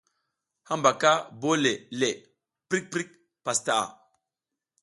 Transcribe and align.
Hambaka 0.69 1.11
bole 1.41 1.73
le, 1.99 2.09
prik 2.69 2.85
prik 2.91 3.09
pastaʼa. 3.45 3.85